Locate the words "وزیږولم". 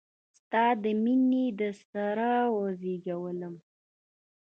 2.57-3.55